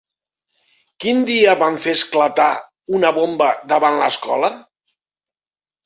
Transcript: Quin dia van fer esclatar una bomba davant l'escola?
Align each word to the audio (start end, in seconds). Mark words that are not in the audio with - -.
Quin 1.05 1.21
dia 1.27 1.53
van 1.65 1.77
fer 1.85 1.95
esclatar 1.99 2.49
una 3.01 3.15
bomba 3.21 3.53
davant 3.75 4.05
l'escola? 4.05 4.55